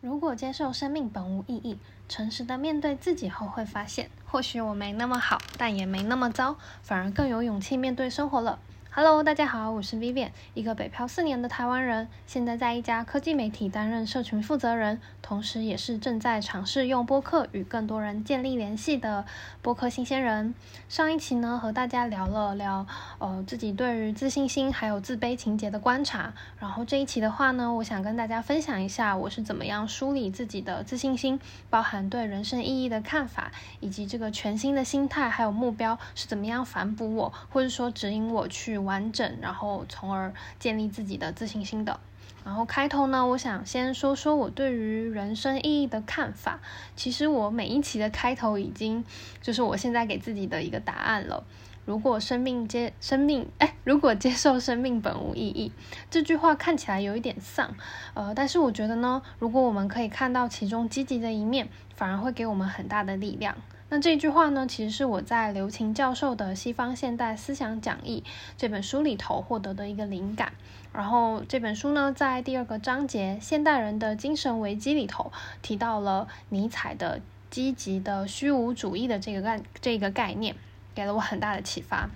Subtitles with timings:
[0.00, 8.60] 如果接受生命本无意义，诚实的面对自己后，会发现，或许我没那么好，但也没那么糟，反而更有勇气面对生活了。
[8.98, 19.26] Hello，大家好，我是 Vivian，一个北漂四年的台湾人，现在在一家科技媒体担任社群负责人，同时也是正在尝试用播客与更多人建立联系的
[19.60, 20.54] 播客新鲜人。
[20.88, 22.86] 上一期呢，和大家聊了聊，
[23.18, 26.32] 呃，自己对于自信心还有自卑情节的观察。
[26.58, 31.38] 然后这一期的话呢，我想跟大家分享一下我是怎么样梳理自己的自信心，
[31.68, 38.85] 包含对人生意义的看法，以及这个全新的心态还有目标是怎么样反哺我，或者说指引我去。
[38.86, 42.00] 完整，然后从而建立自己的自信心的。
[42.44, 46.60] 然后开头呢，我想先说说我对于人生意义的看法。
[46.94, 49.04] 其实我每一期的开头已经
[49.42, 51.44] 就是我现在给自己的一个答案了。
[51.84, 55.72] 如果生命接生命，哎，如果接受生命本无意义，
[56.10, 57.74] 这句话看起来有一点丧，
[58.14, 63.56] 呃，但是我觉得呢，如果我们可以看到其中积极的一面，反而会给我们很大的力量。
[63.88, 68.24] 那这句话呢，其实是我在刘擎教授的《西方现代思想讲义》
[68.58, 70.52] 这本书里头获得的一个灵感。
[70.92, 75.30] 然后这本书呢，在第二个章节“现代人的精神危机”里头
[75.62, 80.56] 提到了尼采的积极的虚无主义的这个概这个概念，
[80.94, 82.10] 给了我很大的启发。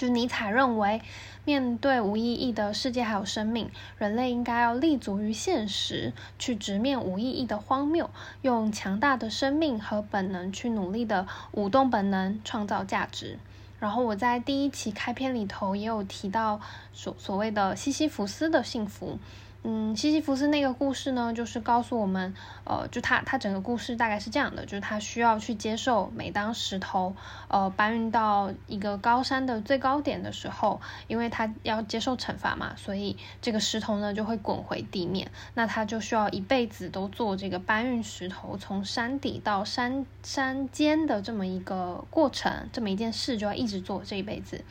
[0.00, 1.02] 就尼采认为，
[1.44, 8.08] 面对无意义的世界还有生命，人类应该要立足于现实，去直面无意义的荒谬，
[8.40, 13.38] 用强大的生命和本能去努力的舞动本能，创造价值。
[13.78, 16.62] 然后我在第一期开篇里头也有提到
[16.94, 19.18] 所所谓的西西弗斯的幸福。
[19.62, 27.14] 嗯，西西弗斯那个故事呢，就是告诉我们，呃，就他他整个故事大概是这样的，就是他需要去接受，每当石头
[27.48, 44.64] 呃搬运到一个高山的最高点的时候，因为他要接受惩罚嘛，所以这个石头呢就会滚回地面，那他就需要一辈子都做这个搬运石头从山底到山山尖的这么一个过程，这么一件事就要一直做这一辈子。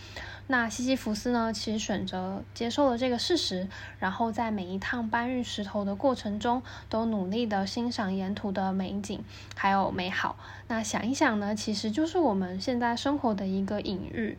[0.51, 1.53] 那西西弗斯呢？
[1.53, 3.67] 其实选择接受了这个事实，
[3.99, 9.23] 然后在每一趟搬运石头的过程中，都努力的欣赏沿途的美景
[9.55, 10.35] 还有美好。
[10.67, 14.37] 那想一想呢，其实就是我们现在生活的一个隐喻。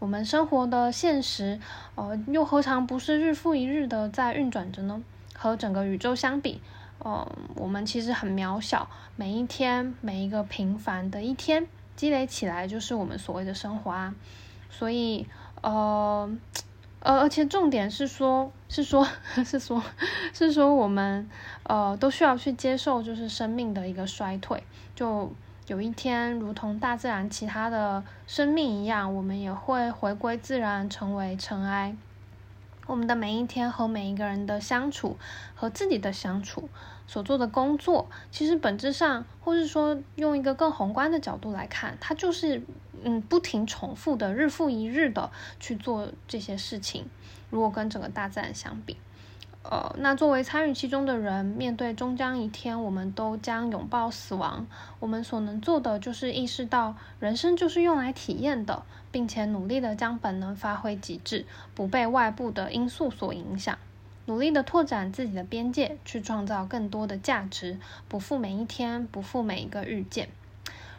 [0.00, 1.60] 我们生活的现实，
[1.94, 5.00] 呃，又何尝不是日复一日的在运转着呢？
[5.34, 6.60] 和整个宇宙相比，
[6.98, 8.88] 呃，我们其实很渺小。
[9.14, 14.14] 每一天，每一个平凡的一天，积累起来就是我们所谓的生活啊。
[14.70, 15.26] 所以。
[15.62, 16.28] 呃，
[17.04, 19.04] 呃，而且重点是说，是说，
[19.44, 19.82] 是说，
[20.32, 21.28] 是说，我们
[21.64, 24.62] 呃都需要去接受，就是生命的一个衰退。
[24.94, 25.32] 就
[25.66, 31.96] 有一天，如同大自然其他的生命一样，我们也会回归自然，成为尘埃。
[32.86, 35.16] 我们的每一天和每一个人的相处，
[35.56, 36.68] 和自己的相处，
[37.08, 42.62] 所做的工作，其实本质上，或是说用一个更宏观的角度来看，它就是。
[43.04, 45.30] 嗯，不停重复的，日复一日的
[45.60, 47.06] 去做这些事情。
[47.50, 48.96] 如果跟整个大自然相比，
[49.62, 54.66] 呃，那作为参与其中的人，面对终将一天，我们都将拥抱死亡。
[54.98, 63.78] 我们所能做的，就是意识到人生就是用来体验的，并且努力的将本能发挥极致，不被外部的因素所影响，
[64.26, 70.30] 努力的拓展自己的边界，去创造更多的价值，不负每一天，不负每一个遇见。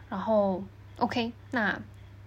[0.08, 0.64] 然后
[0.97, 1.81] ，OK，那。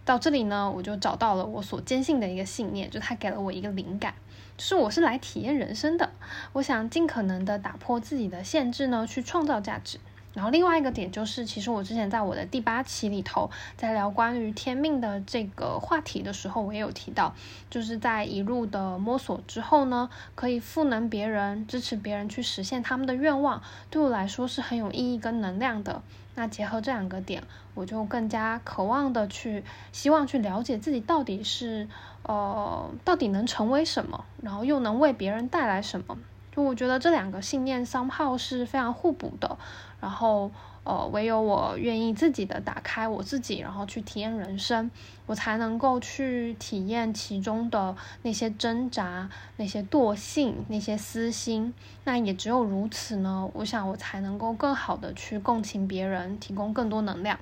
[0.06, 4.14] 到这里呢，我就找到了我所坚信的一个信念，就他给了我一个灵感，
[4.56, 6.10] 就是我是来体验人生的，
[6.52, 9.98] 我想尽可能的打破自己的限制呢，去创造价值。
[10.32, 17.34] 然后另外一个点就是，其实我之前在我的第八期里头，在聊关于天命的这个话题的时候，我也有提到，
[17.68, 26.02] 就是在一路的摸索之后呢，可以赋能别人，支持别人去实现他们的愿望，对我来说是很有意义跟能量的。
[26.36, 27.42] 那结合这两个点，
[27.74, 31.88] 我就更加渴望的去，希望去了解自己到底是，
[32.22, 36.16] 呃，到底能成为什么，然后又能为别人带来什么。
[36.52, 39.58] 就我觉得这两个信念 somehow 是非常互补的。
[40.00, 40.50] 然后，
[40.86, 44.88] 呃，唯有我愿意自己的打开我自己，然后去体验人生，
[45.26, 51.74] 我才能够去体验其中的那些挣扎、那些惰性、那些私心。
[52.04, 57.36] 那也只有如此呢，我想我才能够更好的去共情别人，提供更多能量。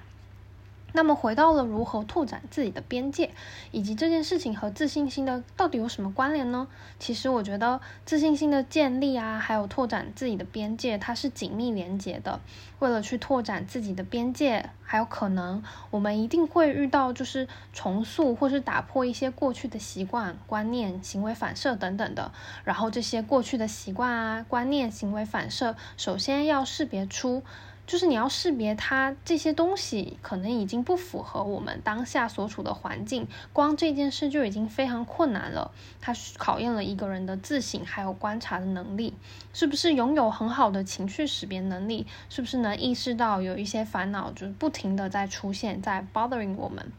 [0.97, 3.33] 那么回到了如何拓展自己的边界，
[3.73, 6.69] 以及这件事情和自信心的到底有什么关联呢？
[7.01, 12.41] 其实我觉得自信心的建立啊，还有拓展自己的边界，它是紧密连接的。
[12.79, 22.31] 为了去拓展自己的边界，还有可能我们一定会遇到就是重塑或是打破一些过去的习惯、观念、行为反射等等的。
[22.63, 27.43] 然后这些过去的习惯啊、观念、行为反射，首先要识别出。
[27.87, 35.71] 就是你要识别它这些东西可能已经不符合我们当下所处的环境，光这件事就已经非常困难了。
[36.01, 39.15] 它考验了一个人的自省还有观察的能力，
[39.53, 42.07] 是不是拥有很好的情绪识别能力？
[42.31, 46.91] 是不是能意识到有一些烦恼就是不停的在出现在 bothering 我们？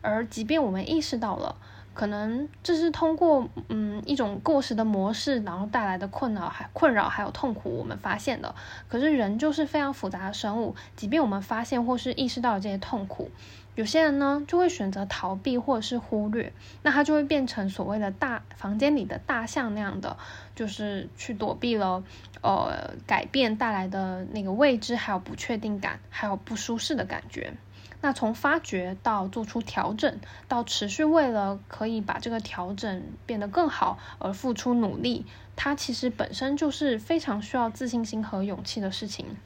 [0.00, 1.56] 而即便我们意识到了。
[1.94, 8.54] 可能这是通过嗯一种过时的模式，然后带来的困扰还困扰还有痛苦，我们发现的。
[8.88, 13.30] 可是人就是非常复杂的生物，即便我们发现或是意识到这些痛苦，
[13.76, 16.52] 有些人呢就会选择逃避或者是忽略，
[16.82, 20.16] 那他就会变成所谓的大房间里的大象那样的，
[20.54, 22.02] 就是去躲避了
[22.42, 27.54] 呃改变带来的那个未知，还有不确定感，还有不舒适的感觉。
[28.04, 35.24] 那从发掘到做出调整，到持续为了可以把这个调整变得更好而付出努力，
[35.56, 39.38] 它其实本身就是非常需要自信心和勇气的事情。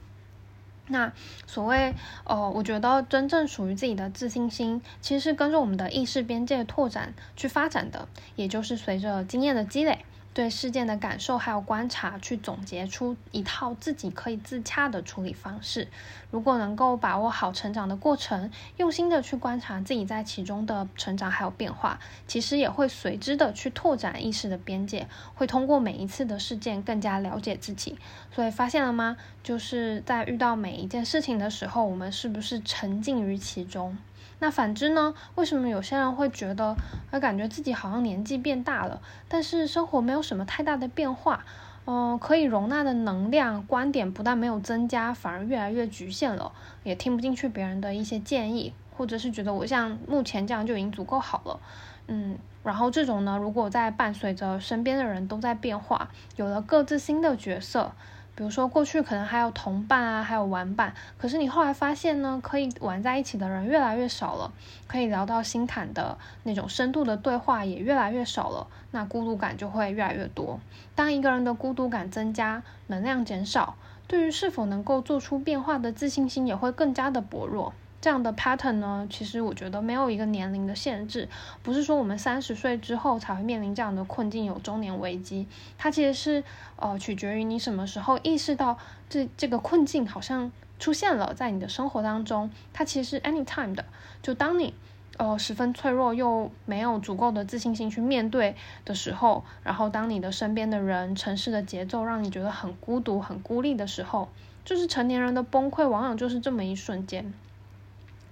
[0.88, 1.12] 那
[1.46, 1.94] 所谓
[2.24, 10.04] 呃，我觉得真正属于自己的自信心，其实是跟着我们的意识边界拓展去发展的，也就是随着经验的积累。
[10.34, 15.88] 对事件的感受还有观察，去总结出一套自己可以自洽的处理方式。
[16.30, 21.98] 如果能够把握好成长的过程，用心的去观察自己在其中的成长还有变化，
[22.28, 27.98] 其实也会随之的去拓展意识的边界，会通过每一次的事件更加了解自己。
[28.32, 29.16] 所以发现了吗？
[29.42, 33.96] 就是在遇到每一件事情的时候，我们是不是沉浸于其中？
[34.40, 35.14] 那反之呢？
[35.34, 36.76] 为什么有些人会觉得，
[37.10, 41.44] 会感觉自己好像年纪变大了，但是生活没有什么太大的变化？
[41.86, 46.52] 嗯，可以容纳的能量、观点不但没有增加，反而越来越局限了，
[46.84, 51.60] 也听不进去别人的一些建议，或者是觉得我像目前这样就已经足够好了。
[52.06, 57.92] 嗯，然后这种呢，如果在伴随着身边的人都在变化，有了各自新的角色。
[58.38, 64.52] 比如说，过去可能还有同伴啊，还有玩伴，可是你后来发现呢，可以玩在一起的人越来越少了，
[64.86, 70.60] 可以聊到心坎的那种深度的对话也越来越少了，那孤独感就会越来越多。
[70.94, 73.74] 当一个人的孤独感增加，能量减少，
[74.06, 77.72] 对于是否能够做出变化的自信心也会更加的薄弱。
[78.00, 81.28] 这样的 pattern 呢，其实我觉得没有一个年龄的限制，
[81.62, 85.46] 不是说我们三十岁之后才会面临这样的困境，有中年危机。
[85.76, 86.44] 它其实是
[86.76, 88.78] 呃取决于你什么时候意识到
[89.08, 92.50] 这这个困境好像出现了在你的生活当中。
[92.72, 93.84] 它其实是 anytime 的，
[94.22, 94.72] 就当你
[95.16, 98.54] 呃十分脆弱又没有足够的自信心去面对
[98.84, 104.28] 的时候，然后当你的身边的人、城市的节奏让你觉得很孤独、很孤立的时候，
[104.64, 107.34] 就是成年人的崩溃，往往就是这么一瞬间。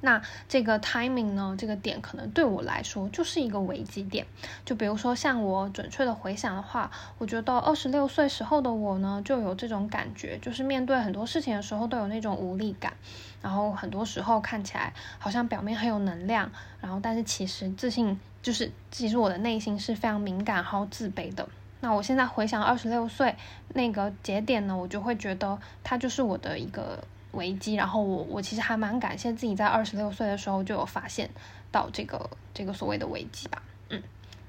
[0.06, 1.56] 那这个 timing 呢？
[1.58, 4.24] 这个点可能对我来说就是一个危机点。
[4.64, 6.88] 就比如说，像我准确的回想的话，
[7.18, 12.92] 我觉得二十六岁时候的我呢，就有这种感觉，就是面对很多事情的时候都有那种无力感。
[13.42, 16.48] 然后很多时候看起来好像表面很有能量，
[16.80, 21.48] 然后但是其实自信就是，其实我的内心是非常敏感然后自卑的。
[21.80, 23.34] 那我现在回想二十六岁
[23.74, 27.02] 那个节点呢，我就会觉得它就是我的一个。
[27.36, 31.30] 危机，然后我我其实还蛮感谢自己在二十六岁的时候就有发现
[31.70, 34.02] 到这个这个所谓的危机吧，嗯，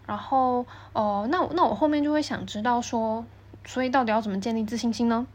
[0.05, 3.23] 然后哦，那那我后面就会想知道说，
[3.65, 5.27] 所以到底要怎么建立自信心呢？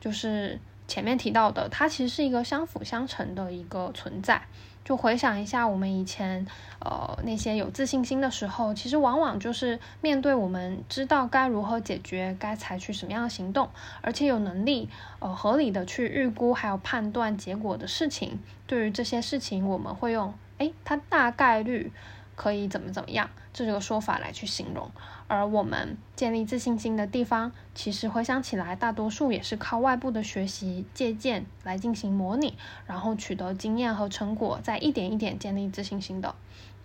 [0.00, 0.58] 就是
[0.88, 4.42] 前面提到的，它其实是一个相辅相成的一个存在。
[4.84, 6.46] 就回想一下，我们以前，
[6.80, 13.68] 呃，那些有自信心的时候，其实往往就是面对我们知道该如何解决，该采取什么样的行动，
[14.00, 14.88] 而且有能力，
[15.20, 18.40] 呃，合理的去预估还有判断结果的事情。
[18.66, 21.92] 对于这些事情，我们会用，哎，它大概率。
[22.34, 24.90] 可以怎么怎么样，这个说法来去形容。
[25.32, 32.52] 而我们建立自信心的地方，其实回想起来，大多数也是靠外部的学习借鉴来进行模拟，
[32.86, 36.34] 然后取得经验和成果，再一点一点建立自信心的。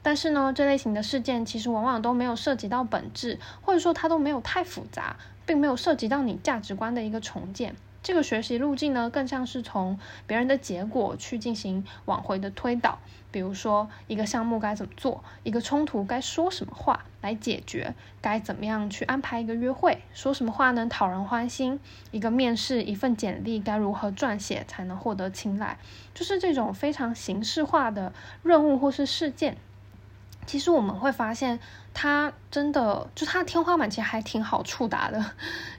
[0.01, 7.75] 但是呢，这类型的事件其实往往都没有涉及到本质，或者说它都没有太复杂，并没有涉及到你价值观的一个重建。
[8.04, 13.00] 这个学习路径呢，更像是从别人的结果去进行往回的推导。
[13.30, 21.80] 比如说，一个项目该怎么做，一个冲突该说什么话来解决，该怎么样去安排一个约会，说什么话能讨人欢心，
[22.12, 25.77] 一个面试，一份简历该如何撰写才能获得青睐，
[26.13, 29.58] 就是这种非常形式化的任务或是事件。
[30.48, 31.60] 其实我们会发现，
[31.94, 35.24] 它真的就它天花板其实还挺好触达的，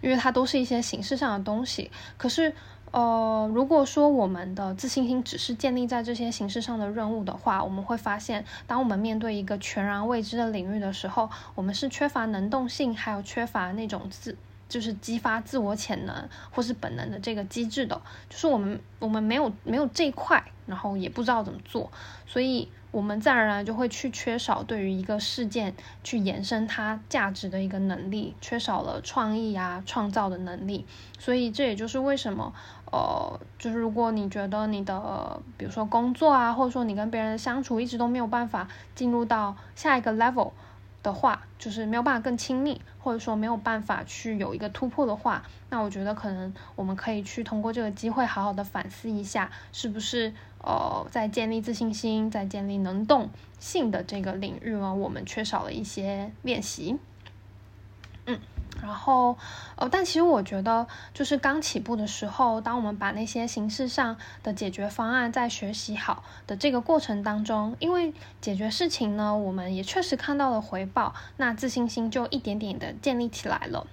[0.01, 1.91] 因为它都是一些形式上的东西。
[2.17, 2.55] 可是，
[2.93, 14.37] 呃，如果说我们的自信心只是建立在这些形式上的任务的话，我们会发现，当我们面对一个全然未知的领域的时候，我们是缺乏能动性，还有缺乏那种自。
[14.69, 17.99] 就是激发自我潜能或是本能的这个机制的，
[18.29, 21.91] 就是我们我们没有没有这一块，然后也不知道怎么做，
[22.27, 30.87] 所以我们自然而然就会去缺少对于一个事件去延伸它价值的一个能力，缺少了创意啊创造的能力，
[31.19, 32.53] 所以这也就是为什么
[32.91, 40.53] 呃，就是如果你觉得你的比如说工作啊，或者说你跟别人的相处一直都没有办法进入到下一个 level。
[41.01, 50.31] 的话，就是没有办法更亲密，或者说没有办法去有一个突破的话，那我觉得可能我们可以去通过这个机会，好好的反思一下，是不是
[50.63, 56.99] 呃在建立自信心、在建立能动性的这个领域呢，我们缺少了一些练习。
[58.27, 58.39] 嗯。
[58.81, 59.37] 然后，
[59.77, 73.87] 呃，但其实我觉得，就是刚起步的时候，当我们把那些形式上的解决方案在学习好的这个过程当中，因为解决事情呢，我们也确实看到了回报，那自信心就一点点的建立起来了。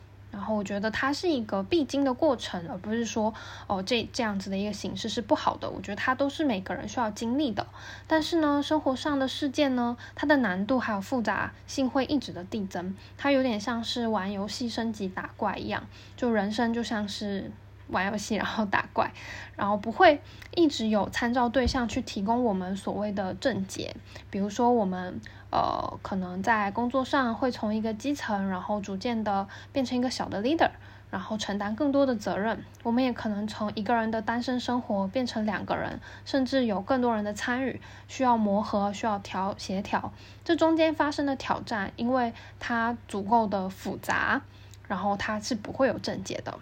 [0.45, 3.33] 然后我觉得它是一个必经的过程，而不是说
[3.65, 5.67] 哦这这样子的一个形式是不好的。
[5.67, 7.65] 我觉得它都是每个人需要经历的。
[8.05, 12.95] 但是呢，生活上的事件呢，它的难度还有复杂性会一直的递增。
[13.17, 17.49] 它有点像是玩游戏升级打怪一样，就人生就像是。
[17.87, 19.11] 玩游戏，然后打怪，
[19.55, 20.21] 然后不会
[20.55, 23.95] 一直有参照对象去提供我们所谓的正解。
[24.29, 25.19] 比如说，我们
[25.51, 30.71] 呃可能在工作上会从一个基层，然后逐渐的变成一个小的 leader，
[31.11, 32.63] 然后承担更多的责任。
[32.83, 40.11] 我们也可能从一个人的单身生活变成两个人，甚至有更多人的参与，需要磨合，需要调协调。
[40.43, 44.41] 这中间发生的挑战，因为它足够的复杂，
[44.87, 46.57] 然后它是不会有正解的。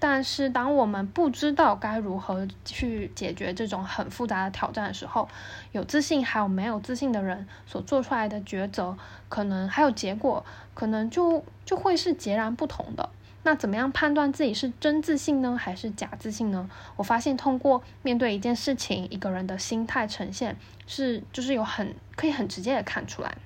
[0.00, 5.28] 但是，当我们不知道该如何去解决这种很复杂的挑战的时候，
[5.72, 8.96] 有自信还有没有自信的人所做出来的抉择，
[9.28, 13.10] 可能还有结果，可能就就会是截然不同的。
[13.42, 16.68] 那怎么样判断自己是真自信呢，还是假自信呢？
[16.96, 23.36] 我发现，通过面对一件事情，一个人的心态呈现，是就是有很可以很直接的看出来。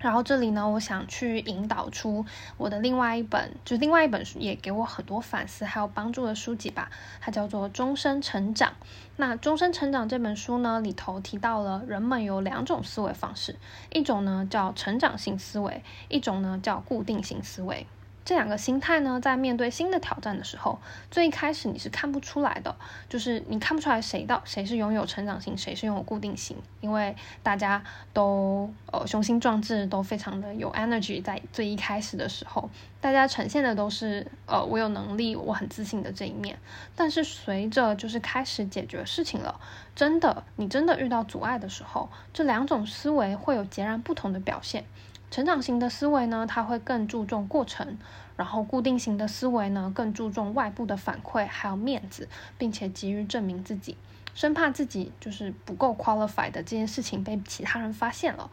[0.00, 2.24] 然后这里呢，我想去引导出
[2.56, 6.90] 我的另外一本，就另外一本书，也给我很多反思还有帮助的书籍吧。
[7.20, 8.70] 它叫做《终身成长》。
[9.16, 13.56] 那《终身成长》这本书呢，里头提到了人们有两种思维方式，
[13.92, 17.86] 一种呢叫成长性思维，一种呢叫固定性思维。
[18.24, 20.78] 这两个心态呢，在面对新的挑战的时候，
[21.10, 22.76] 最一开始你是看不出来的，
[23.08, 36.58] 就是你看不出来谁到谁是拥有成长性，谁是拥有固定性，因为大家都呃雄心壮志，都非常的有 energy，在最一开始的时候，大家呈现的都是呃我有能力，我很自信的这一面。
[36.94, 39.58] 但是随着就是开始解决事情了，
[39.96, 44.84] 真的你真的遇到阻碍的时候，这两种思维会有截然不同的表现。
[45.30, 47.98] 成长型的思维呢，它会更注重过程，
[48.36, 53.96] 然后固定型的思维呢，更注重外部的反馈还有面子，并且急于证明自己，
[54.34, 58.50] 生怕自己就是不够 qualified 的这件事情被其他人发现了。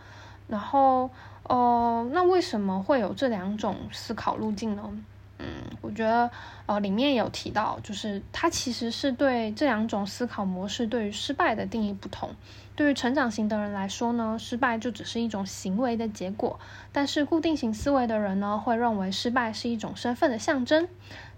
[0.48, 1.10] 然后，
[1.44, 4.84] 呃，那为什么会有这两种思考路径呢？
[5.40, 5.46] 嗯，
[5.82, 6.32] 我觉得，
[6.68, 12.34] 呃，里面有提到，就是它其实是对这两种思考模式对于失败的定义不同。
[12.78, 16.60] 对于成长型的人来说呢，失败就只是一种行为的结果；
[16.92, 20.88] 但是固定型思维的人呢，会认为失败是一种身份的象征。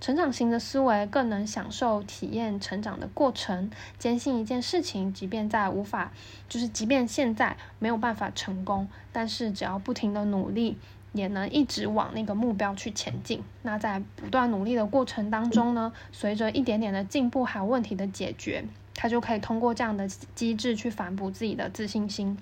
[0.01, 6.11] 成长型的思维更能享受体验成长的过程，坚信一件事情，即便在无法，
[6.49, 10.77] 就是即便现在没有办法成功，但是只要不停的努力。
[11.11, 13.41] 也能一直往那个目标去前进。
[13.63, 18.63] 那在不断努力的过程当中呢，随着一点点的进步还有问题的解决，
[19.01, 22.37] 他就可以通过这样的机制去反哺自己的自信心。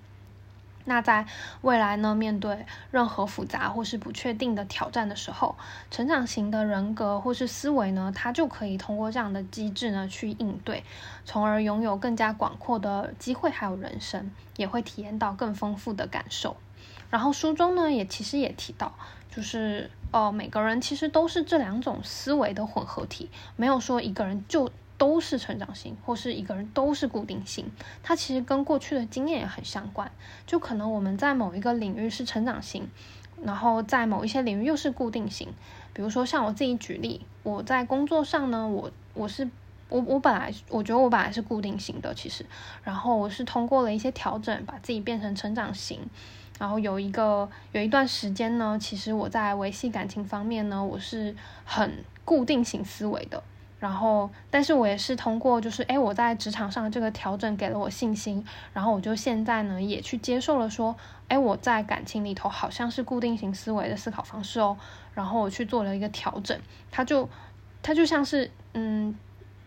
[0.85, 1.27] 那在
[1.61, 5.55] 未来呢，面对任何复杂或是不确定的挑战的时候，
[5.91, 10.83] 成长型的人格或是思维呢，他就可以通过这样的机制呢去应对，
[11.25, 16.57] 从而拥有更加广阔的机会还有人生，也会体验到更丰富的感受。
[17.11, 18.95] 然后书中呢也其实也提到，
[19.29, 27.71] 就是呃每个人其实都是这两种思维的混合体，没有说一个人就都是成长型，或是一个人都是固定型。
[28.03, 30.11] 它其实跟过去的经验也很相关，
[30.45, 32.87] 就可能我们在某一个领域是成长型，
[33.43, 35.49] 然后在某一些领域又是固定型。
[35.93, 39.49] 比如说像我自己举例，我在工作上呢，我我是。
[39.89, 42.45] 我我本来我觉得我本来是固定型的，其实，
[42.83, 46.01] 然后我是通过了一些调整，把自己变成成长型，
[46.59, 53.41] 然后有一个有一段时间呢，其实我在维系感情方面呢，我是很固定型思维的，
[53.79, 58.43] 然后，但是我也是通过就是，哎，我在职场上这个调整给了我信心，
[58.73, 60.95] 然后我就现在呢也去接受了说，
[61.27, 64.77] 哎，我在感情里头好像是固定型思维的思考方式哦，
[65.13, 67.29] 然后我去做了一个调整，它就
[67.81, 69.17] 它就像是嗯。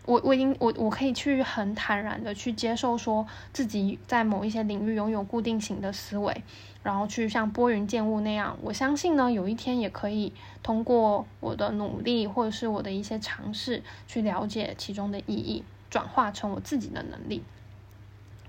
[0.05, 6.43] 我我已经我我可以去很坦然的去接受，说自己在某一些领域拥有固定型的思维，
[6.81, 8.57] 然后去像拨云见雾那样。
[8.61, 17.43] 我相信呢，有一天也可以通过我的努力或者是我的一些尝试，去了解其中的意义，转化成我自己的能力。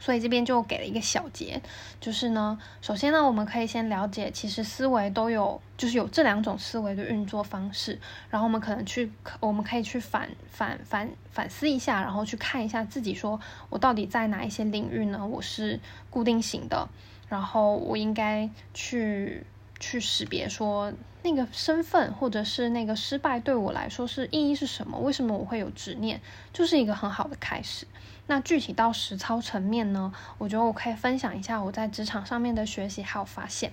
[0.02, 1.62] 所以这边就给了一个小结，
[2.00, 7.96] 就是呢，首先呢，我们可以先了解，其实思维都有，就是有这两种思维的运作方式，
[8.28, 13.40] 然后我们可能去，我们可以去反反反反思一下，然后去看一下自己，说
[13.70, 15.24] 我到底在哪一些领域呢？
[15.24, 15.78] 我是
[16.10, 16.88] 固定型的，
[17.28, 19.46] 然后我应该去
[19.78, 20.92] 去识别说
[21.22, 24.98] 那个身份或者是那个失败对我来说是意义是什么？
[24.98, 26.20] 为什么我会有执念？
[26.52, 27.86] 就是一个很好的开始。
[28.26, 30.12] 那具体到实操层面呢？
[30.38, 33.72] 我觉得我可以分享一下我在职场上面的学习还有发现。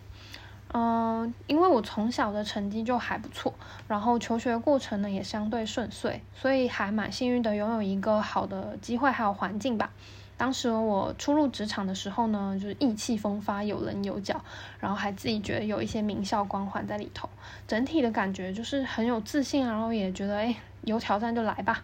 [0.72, 3.53] 嗯，因为我从小的成绩就还不错，
[3.88, 9.91] 然后求学过程呢也相对顺遂，所以还蛮幸运的拥有一个好的机会还有环境吧。
[10.38, 14.39] 当时我初入职场的时候呢，就是意气风发、有棱有角，
[14.79, 17.27] 然后还自己觉得有一些名校光环在里头，
[17.68, 21.84] 整体的感觉就是很有自信，然后也觉得哎，有挑战就来吧，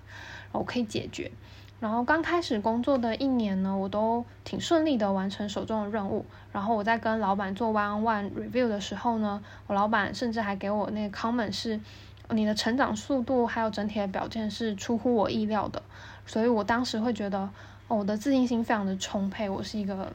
[0.51, 1.31] 我可以解决。
[1.81, 6.25] 然后刚开始工作的一年呢，我都挺顺利的完成手中的任务。
[6.51, 11.79] 然后我在跟老板做 one on one review 的时候呢，我老板甚至还给我那个 comment 是，
[12.29, 15.83] 你的成长速度还有整体的表现是出乎我意料的。
[16.25, 17.39] 所以我当时会觉得，
[17.87, 20.11] 哦，我的自信心非常的充沛，我是一个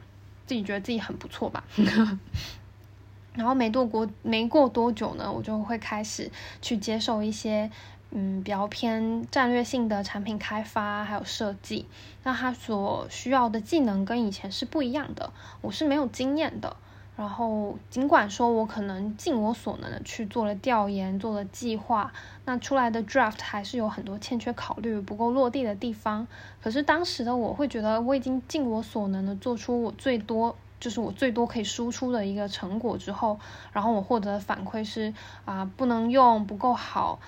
[0.47, 1.63] 自己觉得自己很不错吧。
[3.33, 6.29] 然后没多过没过多久呢，我就会开始
[6.61, 7.69] 去接受一些。
[8.11, 11.85] 嗯，比较偏战略性的产品开发还有设计，
[12.23, 16.75] 那他所需要的技能跟以前是不一样的，我是没有经验的。
[17.17, 22.11] 然后尽管说我可能尽我所能的去做了调研，做了计划，
[22.45, 26.27] 那出来的 draft 还是有很多欠缺考虑、不够落地的地方。
[26.61, 33.39] 可是当时的我会觉得我已经尽我所能的做出我最多，就是我最多可以输出的一个成果之后，
[33.71, 35.13] 然后我获得的反馈是
[35.45, 37.19] 啊，不能用，不够好。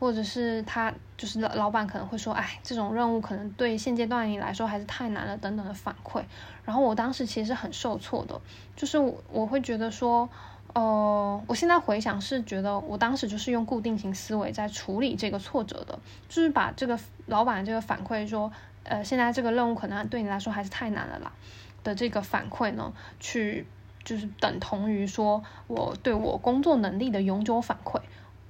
[0.00, 6.22] 或者是他就是老老板可能会说，哎，这种任务可能对现阶段你来说还是太难了，等等的反馈。
[6.64, 8.40] 然后我当时其实很受挫的，
[8.74, 10.26] 就是我我会觉得说，
[10.72, 15.98] 呃，我现在回想是觉得我当时就是用固定型思维在处理这个挫折的，
[16.30, 18.50] 就是把这个老板这个反馈说，
[18.84, 21.30] 呃，现在这个任务可能对你来说还是太难了啦
[21.84, 23.66] 的这个反馈呢，去
[24.02, 28.00] 就是等同于说我对我工作能力的永久反馈。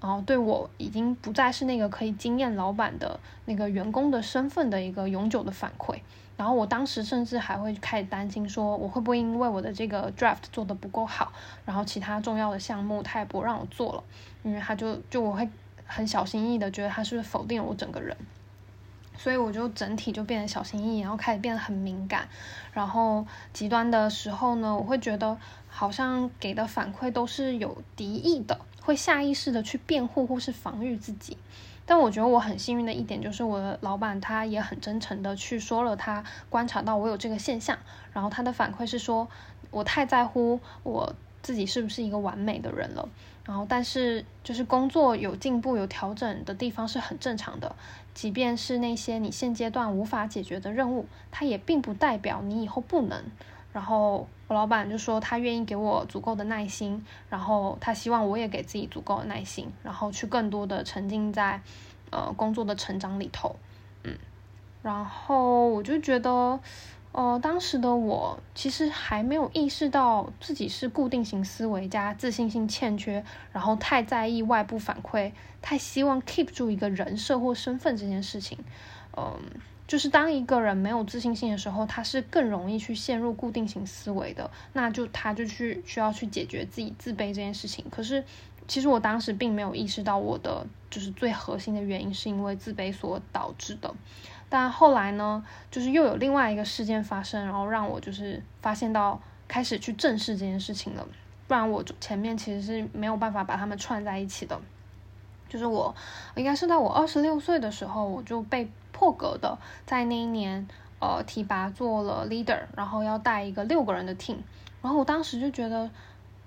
[0.00, 5.98] 然后对我已经不再是那个可以惊艳老板的那个员工的身份的一个永久的反馈。
[6.36, 11.30] 然后我当时甚至还会开始担心说，我会不会因为我的这个 draft 做的不够好，
[11.66, 14.02] 然后其他重要的项目他也不让我做了，
[14.42, 15.46] 因为他就就我会
[15.84, 18.16] 很小心翼翼的觉得他是不是否定了我整个人。
[19.18, 22.26] 所以我就整体就变得小心翼翼，然后开始变得很敏感。
[22.72, 25.36] 然后极端的时候呢，我会觉得
[25.68, 28.58] 好像给的反馈都是有敌意的。
[28.81, 31.37] 会下意识的去辩护或是防御自己，
[31.87, 37.79] 但我觉得我很幸运的一点就是，我的老板他也很真诚的去说了他观察到我有这个现象，
[38.12, 39.29] 然后他的反馈是说
[39.71, 43.09] 我太在乎我自己是不是一个完美的人了，
[43.45, 47.75] 然后但是就是工作有进步有调整的地方是很正常的，
[48.14, 53.25] 即便是那些你现阶段无法解决的任务，它也并不代表你以后不能。
[53.72, 61.61] 然后我老板就说他愿意给我足够的耐心，然后他希望我也给自己足够的耐心，然后去更多的沉浸在
[62.11, 63.54] 呃工作的成长里头，
[64.02, 64.16] 嗯，
[64.83, 66.59] 然后我就觉得，
[67.12, 78.59] 呃，当时的我其实还没有意识到自己是固定型思维加自信心欠缺，然后太在意外部反馈，太希望 keep 住一个人设或身份这件事情。
[79.16, 79.38] 嗯，
[79.90, 84.48] 就是当一个人没有自信心的时候，他是更容易去陷入固定型思维的。
[84.72, 87.85] 那就他就去需要去解决自己自卑这件事情。
[87.90, 88.22] 可是
[88.68, 93.92] 其实我当时并没有意识到我的就是最核心的原因是因为自卑所导致的。
[94.48, 101.05] 但后来呢，就是又有另外一个事件发生，然后让我就是发现到开始去正视这件事情了。
[101.48, 104.57] 不然我前面其实是没有办法把他们串在一起的。
[105.48, 105.92] 就是我
[106.37, 114.36] 应该是在我二十六岁的时候，我就被破格的在那一年呃提拔做了 leader，然后要带一个六个人的 team，
[114.82, 115.90] 然后我当时就觉得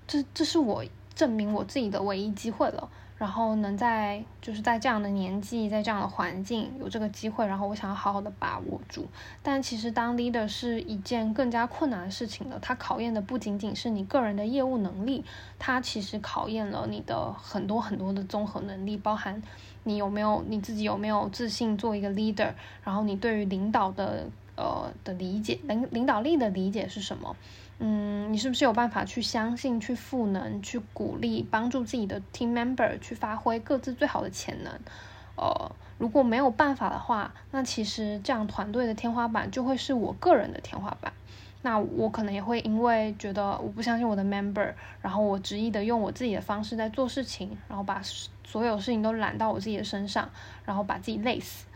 [0.06, 0.84] 这这是我
[1.16, 2.88] 证明我自己的唯一机会了。
[3.24, 9.06] 然后能在就是在这样的年纪，在这样的环境有这个机会，然后我想要好好的把握住。
[9.42, 15.24] 但其实当 leader 是一件更加困难的事情的，它考验的不仅仅是你个人的业务能力，
[15.58, 19.42] 它其实考验了你的很多很多的综合能力，包含
[19.84, 27.34] 你有没有你自己有没有自信做一个 leader，然后你对于领导的呃的理解，领领导力的理解是什么？
[27.78, 34.72] 嗯，你是不是有办法去相信、去赋能、去鼓励、帮助自己的 team member 去发挥各自最好的潜能？
[35.36, 41.12] 呃，如果没有办法的话，那其实这样团队的天花板就会是我个人的天花板。
[41.62, 48.00] 那我可能也会因为觉得我不相信我的 member，然后我执意的用我自己的方式在做事情，然后把
[48.44, 50.30] 所有事情都揽到我自己的身上，
[50.64, 51.66] 然后把自己累死，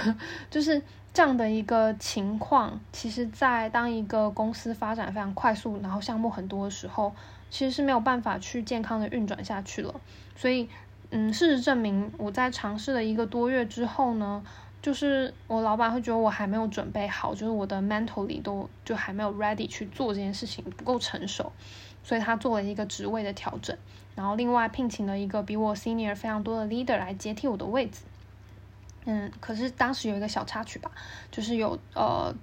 [0.50, 0.82] 就是。
[1.14, 7.14] 这样的一个情况，其实，在当一个公司发展非常快速，然后项目很多的时候，
[7.48, 9.94] 其实是没有办法去健康的运转下去了。
[10.34, 10.68] 所以，
[11.10, 14.42] 嗯，事实证明，我在尝试了一个多月之后呢，
[14.82, 21.52] 就是我老板会觉得我还没有准备好，就是我的 mentally 都就还没有 ready 去做这件事情，不够成熟，
[22.02, 23.78] 所以他做了一个职位的调整，
[24.16, 28.00] 然后另外聘请了一个比我 senior 非常多的 leader 来接替我的位置。
[29.04, 30.90] 嗯，可是当时有一个小插曲吧，
[31.30, 32.34] 就是有呃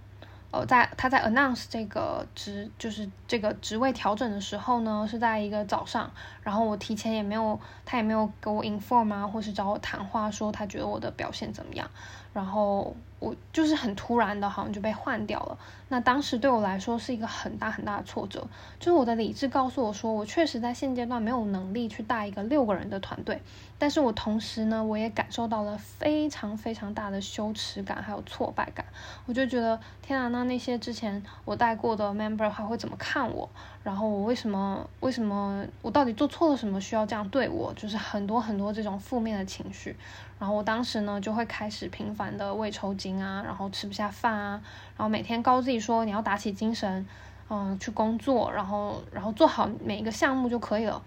[0.52, 6.12] 呃，在他在 announce 这个职就是这个职位调整的时候呢，是在一个早上，
[6.44, 11.90] 然后我提前也没有他也没有给我 inform 啊，或是找我谈话说他觉得我的表现怎么样，
[12.34, 12.96] 然后。
[13.22, 15.56] 我就是很突然的，好像就被换掉了。
[15.90, 18.48] 那当时对我来说是一个很大很大的挫折。
[18.80, 23.40] 就是我的理智告诉我说，我确实在现阶段没有能力去带一个六个人的团队。
[23.78, 28.84] 但是我同时呢，我也感受到了非常非常大的羞耻感，还有挫败感。
[29.28, 33.48] 我就觉得，天啊，那那些之前我带过的 member 还会怎么看我？
[33.84, 34.88] 然后我为什么？
[35.00, 37.74] 为什么我到底做错了什么，需要这样对我？
[37.74, 39.96] 就是很多很多这种负面的情绪。
[40.38, 44.62] 然后我当时呢，就会开始频繁的胃抽筋啊，然后吃不下饭啊，
[44.98, 47.08] 然后每天告诉自己说你要打起精神，
[47.50, 51.02] 嗯，去工作，然后然后做好每一个项目就可以了。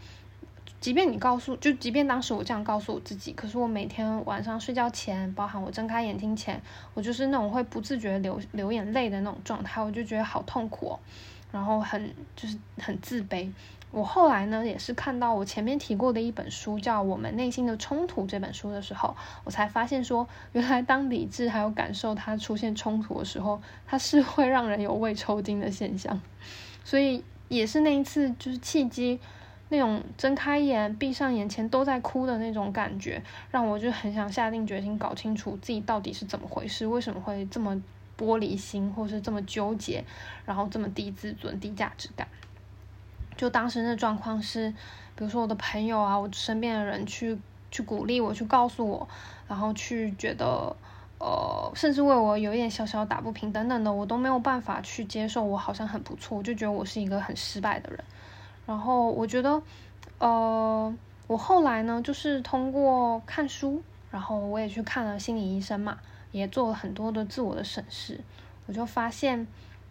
[0.81, 6.61] 即便你告诉，就即便当时我这样告诉我自己，可是我每天晚上睡觉前，包含我睁开眼睛前，
[6.93, 10.99] 我就是那种会不自觉流流眼泪的那种状态，我就觉得好痛苦哦，
[11.55, 13.49] 然后很就是很自卑。
[13.93, 19.15] 我后来呢，也是看到我前面提过的一本书，叫《我们内心的冲突》这本书的时候，
[19.45, 26.21] 我才发现说，原来当理智还有感受它出现冲突的时候，它是会让人有胃抽筋的现象。
[26.83, 29.21] 所以也是那一次，就是契机，
[29.69, 37.81] 那种睁开眼、闭上眼前都在哭的那种感觉，让我就很想下定决心搞清楚自己到底是怎么回事，为什么会这么
[38.19, 40.05] 玻璃心，或是这么纠结，
[40.45, 42.27] 然后这么低自尊、低价值感。
[43.37, 44.71] 就当时那状况是，
[45.17, 47.37] 比如说我的朋友啊，我身边的人去
[47.71, 49.09] 去鼓励我，去告诉我，
[49.49, 50.77] 然后去觉得，
[51.19, 58.05] 呃，甚至为我有一点小小打不平等等的，我都没有办法去接受，我好像很不错，我就觉得我是一个很失败的人。
[58.67, 59.61] 然后我觉得，
[60.19, 60.97] 呃，
[61.27, 65.99] 我后来呢，就是通过看书，然后我也去看了心理医生嘛，
[66.39, 68.21] 也做了很多的自我的审视，
[68.67, 69.47] 我就发现。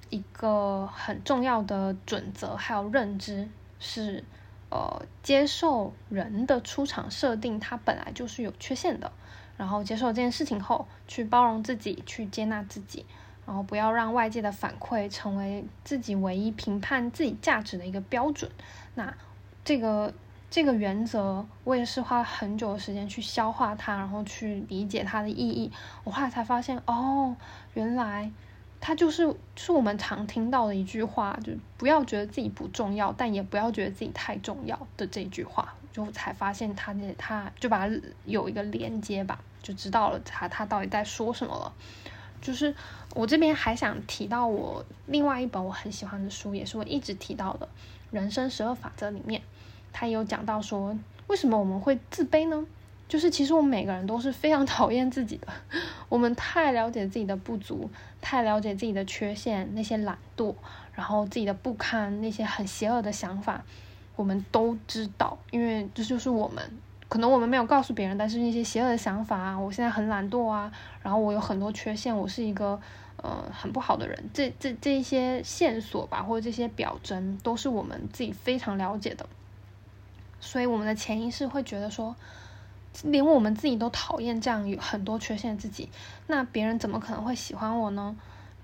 [0.10, 4.24] 一个很重要的准则还有认知是，
[4.70, 9.12] 呃，接受人的出场设定，它本来就是有缺陷的。
[9.58, 13.04] 然后接受这件事情后，去包容自己，去接纳自己，
[13.48, 18.52] 然后不要让外界的反馈成为自己唯一评判自己价值的一个标准。
[18.94, 19.12] 那
[19.66, 20.14] 这个
[20.54, 25.72] 这个原则，我也是花了很久的时间去消化它，然后去理解它的意义。
[26.04, 27.36] 我后来才发现，哦，
[27.74, 28.32] 原来。
[28.80, 41.74] 它就是是我们常听到的一句话，就不要觉得自己不重要，但也不要觉得自己太重要的这句话，就才发现它那它就把它有一个连接吧，就知道了它它到底在说什么了。
[42.42, 42.76] 就是
[43.16, 47.66] 我这边还想提到我另外一本我很喜欢的书，也是我一直提到的
[48.12, 49.42] 《人生十二法则》里面，
[49.94, 52.66] 他也有讲到说为什么我们会自卑呢？
[53.08, 55.48] 就是其实我们每个人都是非常 讨厌自己的，
[56.10, 60.56] 我们太了解自己的不足，太了解自己的缺陷，那些懒惰，
[60.94, 63.64] 然后自己的不堪，那些很邪恶的想法，
[64.16, 66.64] 我们都知道，因为这就是我们。
[67.10, 70.72] 可能我们没有告诉别人，但是那些邪恶的想法啊，我现在很懒惰啊，
[71.04, 72.82] 然后我有很多缺陷，我是一个
[73.18, 79.28] 呃很不好的人，这这这一些线索吧，或者这些表征，都是我们自己非常了解的，
[80.44, 82.16] 所以我们的潜意识会觉得说。
[83.02, 85.90] 连我们自己都讨厌这样有很多缺陷的自己，
[86.28, 88.16] 那别人怎么可能会喜欢我呢？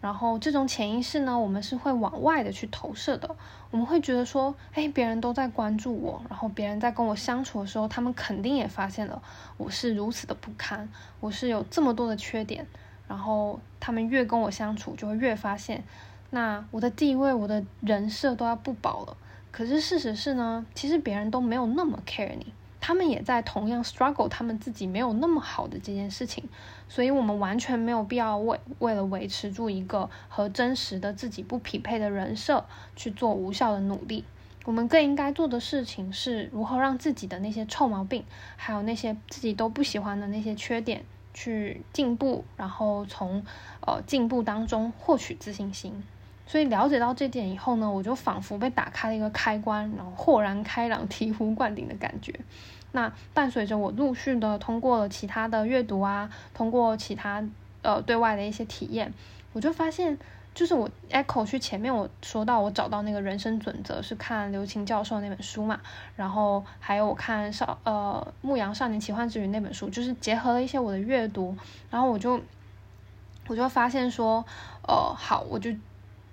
[0.02, 3.36] 然后这种潜意识呢，我们是会往外的去投射的。
[3.72, 9.20] 我们会觉得说，哎，别人都在关注我，然后别人在跟我相处的时候，他们肯定也发现了
[9.58, 10.88] 我是如此的不堪，
[11.20, 12.68] 我是有这么多的缺点。
[13.08, 15.84] 然后他们越跟我相处，就会越发现，
[16.30, 19.18] 那我的地位、我的人设都要不保了。
[19.52, 22.54] 可是事实是呢，其实别人都没有那么 care 你。
[22.82, 26.46] 他们也在同样 struggle，他们自己没有那么好的这件事情，
[26.88, 34.24] 所以我们完全没有必要为为了维持住一个和真实的自己不匹配的人设去做无效的努力。
[34.66, 38.24] 我们更应该做的事情是如何让自己的那些臭毛病，
[38.56, 43.44] 还有那些自己都不喜欢的那些缺点去进步，然后从
[43.86, 46.02] 呃进步当中获取自信心。
[46.50, 52.34] 所以了解到这点以后呢，我就仿佛被打开了一个开关，然后豁然开朗、 醍醐灌顶的感觉。
[52.92, 57.48] 那伴随着我陆续的通过了其他的阅读啊，通过其他
[57.84, 59.14] 呃对外的一些体验，
[59.54, 60.18] 我就发现，
[60.56, 65.80] 就是我 echo 去前面我说到我找到那个人生准则是看刘擎教授那本书嘛，
[66.16, 71.56] 然后还有我看少呃《牧羊少年奇幻之旅》那本书，就是结合了一些我的阅读，
[71.92, 72.42] 然后我就
[73.46, 74.44] 我就发现说，
[74.88, 75.72] 呃，好，我就。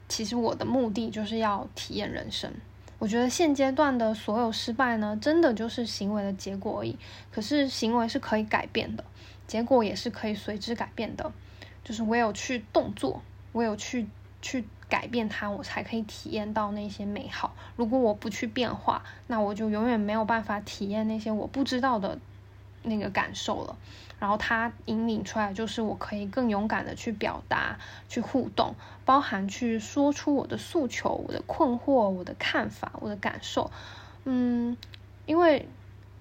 [0.09, 2.53] 其实我的目的就是要体验人生。
[2.99, 6.97] 我觉得现阶段的所有失败呢，真的就是行为的结果而已。
[7.31, 9.05] 可是行为是可以改变的，
[9.47, 11.31] 结果也是可以随之改变的。
[11.85, 14.07] 就是我有去动作，我有去
[14.41, 17.55] 去改变它，我才可以体验到那些美好。
[17.77, 22.19] 如果我不去变化，那我就永远没有办法体验那些我不知道的
[22.83, 23.77] 那个感受了。
[24.19, 28.75] 然后它引领出来，就是我可以更勇敢的去表达、去互动，
[29.05, 33.71] 包含去说出我的诉求、我的困惑、我的看法、我的感受。
[34.25, 34.77] 嗯，
[35.27, 35.69] 因为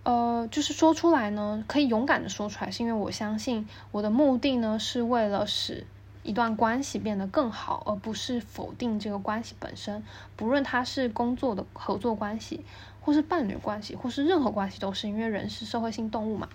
[0.04, 5.88] 呃，就是说出来呢，可以勇敢的说出来，是因为我相信我的目的呢，是为了使
[6.22, 10.04] 一段关系变得更好，而不是否定这个关系本身。
[10.36, 12.66] 不论它是工作的合作关系，
[13.02, 16.50] 或是伴侣关系，或是任何关系，都是因为人是社会性动物嘛。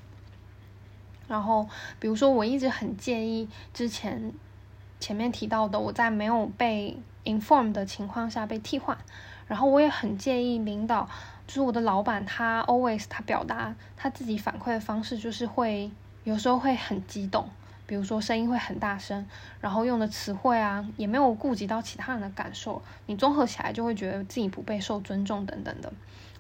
[1.31, 1.69] 然后，
[2.01, 4.33] 比如说，我一直很介意之前
[4.99, 8.99] 前面提到的，我在没有被 inform 的情况下被替换。
[9.47, 11.09] 然后，我也很介意领导，
[11.47, 15.89] 就是我的老板，他 always 他表达他自己反馈的方式，就是会
[16.25, 17.49] 有时候会很激动，
[17.87, 19.25] 比如说声音会很大声，
[19.61, 25.93] 然后用的词汇啊，也没有顾及到其他人的感受，你综合起来就会觉得自己不被受尊重等等的，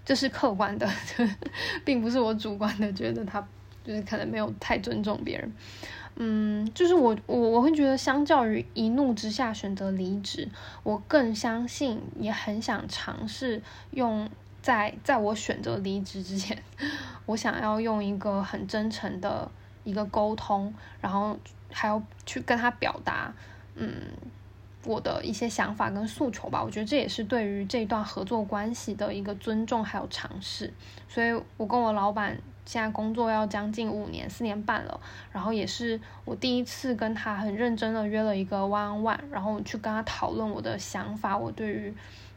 [0.05, 0.90] 这是客观的，
[1.87, 3.46] 并不是我主观的觉得他。
[3.90, 5.53] 就是可能没有太尊重别人，
[6.14, 10.48] 嗯，就是我我我会觉得，相较于一怒之下选择离职，
[10.85, 14.31] 我更相信，也很想尝试用
[14.62, 16.57] 在在我选择离职之前，
[17.26, 19.50] 我想要用一个很真诚的
[19.83, 21.37] 一个沟通，然后
[21.72, 23.35] 还要去跟他表达，
[23.74, 23.92] 嗯，
[24.85, 26.62] 我的一些想法跟诉求吧。
[26.62, 30.72] 我觉得这也是对于这段合作关系的一个尊重还有尝试。
[31.09, 32.40] 所以我跟我老板。
[32.70, 35.00] 现在工作要将近五年，四年半了，
[35.33, 41.92] 然后也是我第一次跟他很认真的约了一个 one on one，然后去跟他讨论我的想法，我对于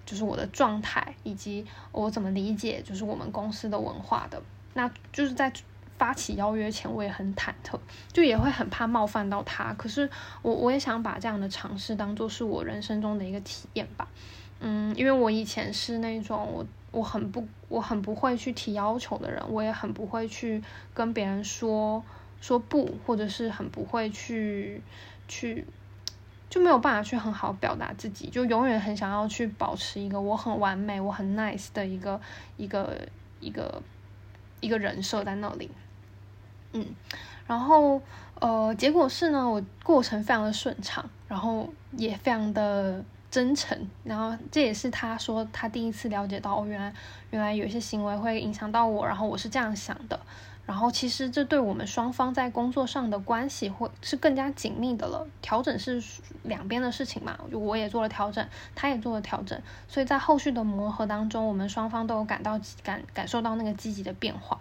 [0.07, 4.41] 就是我的状态，以及我怎么理解就是我们公司的文化的。
[4.73, 5.53] 那就是在
[5.99, 7.77] 发起邀约前，我也很忐忑，
[8.11, 9.71] 就也会很怕冒犯到他。
[9.75, 10.09] 可是
[10.41, 14.07] 我我也想把这样的尝试当做是我人生中的一个体验吧。
[14.61, 16.65] 嗯，因为我以前是那种我。
[16.93, 22.03] 我很不，我很不会去提要求的人，我也很不会去跟别人说
[22.39, 24.79] 说不，或者是很不会去
[25.27, 25.65] 去
[26.51, 32.21] 就没有办法去很好表达自己，就永远很想要去保持一个我很完美、我很 nice 的一个
[32.57, 32.95] 一个
[33.39, 33.81] 一个
[34.61, 35.71] 一个人设在那里。
[36.73, 36.85] 嗯，
[37.47, 37.99] 然后
[38.39, 43.03] 呃，结果是呢，我过程非常的顺畅，然后也非常的。
[43.33, 46.93] 真诚，然后这也是他说他第一次了解到，哦，原来
[47.31, 50.19] 原来有些行为会影响到我，然后我是这样想的，
[50.67, 55.25] 然后其实这对我们双方在工作上的关系会是更加紧密的了。
[55.41, 55.99] 调整是
[56.43, 64.59] 两边的事情嘛，就我也做了调整，他也做了调整，所以在后续的磨合当中，我们双方都有感到感感受到那个积极的变化。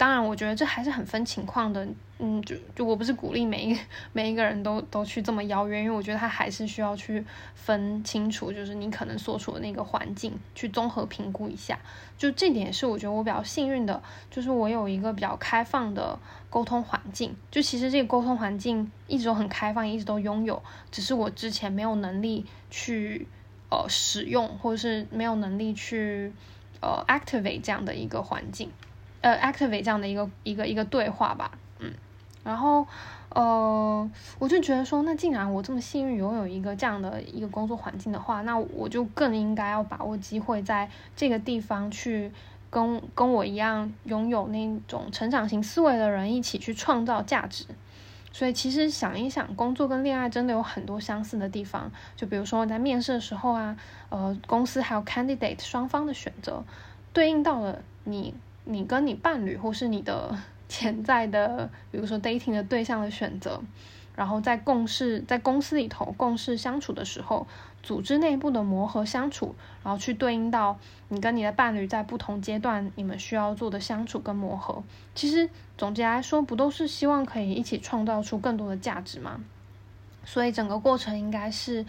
[0.00, 1.86] 当然，我觉得这还是很分情况的。
[2.22, 3.78] 嗯，就就我不是鼓励每一
[4.14, 7.22] 每一个人都都去这么邀约，因为我觉得他还是需要去
[7.54, 11.78] 分清楚，就是你可能所处的那个环境，去综合评估一下。
[12.16, 17.36] 就这点是我觉得我比较幸运的，就是我有一个比较开放的沟通环境。
[17.50, 23.26] 就其实这个沟通环境一直都很开放，一直都拥有，只是我之前没有能力去
[23.70, 26.32] 呃使用，或者是没有能力去
[26.80, 28.70] 呃 activate 这样的一个环境，
[29.20, 31.50] 呃 activate 这样的一个一个一个对话吧。
[31.78, 31.92] 嗯
[32.42, 32.86] 然后，
[33.28, 42.32] 呃，我就觉得说，那既然我这么幸运拥有一个这样的一个工作环境的话，那我就更应该要把握机会，在这个地方去
[42.70, 47.66] 跟跟我一样拥有那种成长型思维的人一起去创造价值。
[48.32, 51.92] 所以，其实想一想，工作跟恋爱真的有很多相似的地方。
[52.16, 53.76] 就比如说在面试的时候啊，
[54.08, 56.64] 呃，公司还有 candidate 双方的选择，
[57.12, 58.32] 对应到了你
[58.72, 60.36] 你跟你伴侣或是你的。
[60.70, 63.60] 潜在的，比如说 dating 的对象的选择，
[64.14, 67.44] 然后在共事，在公司里头共事相处的时候，
[67.82, 70.78] 组织内部的磨合相处，然后去对应到
[71.08, 74.80] 你跟你的伴侣在不同阶段你们需要做的相处跟磨合。
[75.12, 79.40] 其实总结来说，不都是希望可以一起创造出更多的价值吗？
[80.24, 81.84] 所以整个过程应该是，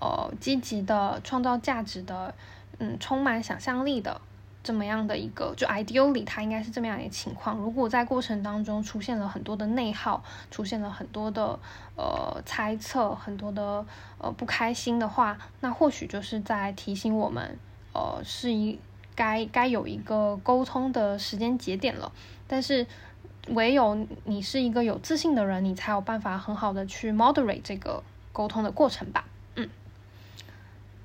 [0.00, 2.34] 呃，积极的创造价值的，
[2.78, 4.20] 嗯，充满想象力的。
[4.66, 7.56] 这么样的一个，就 ideally 它应该是这么样一个情况。
[7.56, 11.56] 如果在过程当中出现了很多的内耗，出现了很多的
[11.94, 13.86] 呃猜测，很多的
[14.18, 17.56] 呃不开心的话，那或许就是在提醒我们，
[17.92, 18.76] 呃，是一
[19.14, 22.10] 该该有一个沟通的时间节点了。
[22.48, 22.84] 但是
[23.50, 28.02] 唯有你是一个有自信的人，你才有办法很好的去 moderate 这个
[28.32, 29.24] 沟通的过程吧。
[29.54, 29.70] 嗯，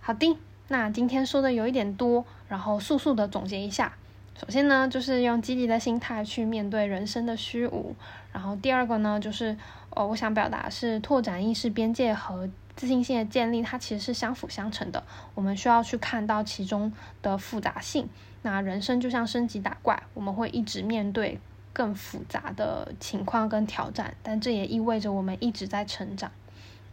[0.02, 0.36] 好的。
[0.72, 3.92] 那今天说的有一点多，然后速速的总结一下。
[4.40, 7.94] 首先呢，就是用积极的心态去面对人生的虚无。
[8.32, 9.58] 然后第二个呢，就是
[9.90, 15.04] 呃，我想表达是拓展意识边界和自信心的建立，它其实是相辅相成的。
[15.36, 18.08] 我们需要去看到其中的复杂性。
[18.42, 21.38] 那人生就像升级打怪，我们会一直面对
[21.74, 26.32] 更复杂的情况跟挑战，但这也意味着我们一直在成长。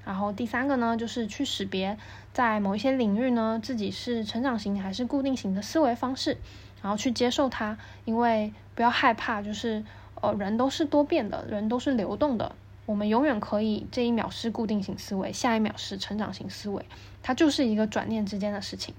[0.04, 1.98] 然后第三个呢，就是去识别
[2.32, 6.38] 在某一些领域呢，自己是成长型还是固定型的思维方式，
[6.82, 9.84] 然后去接受它，因为不要害怕，就是
[10.20, 12.54] 呃，人都是多变的，人都是流动的，
[12.86, 16.86] 我们永远可以这一秒是固定型思维，下一秒是成长型思维，
[17.22, 18.94] 它就是一个转念之间的事情。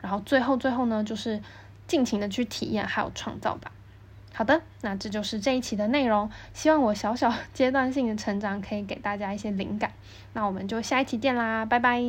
[0.00, 1.42] 然后最后最后呢，就是
[1.86, 3.70] 尽情的去体验还有创造吧。
[4.36, 6.28] 好的，那这就是这一期的内容。
[6.52, 9.92] 希望我小小阶段性的成长可以给大家一些灵感。
[10.32, 12.02] 那我们就下一期见啦，拜拜。